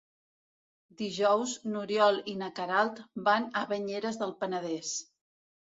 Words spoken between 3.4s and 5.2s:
a Banyeres del Penedès.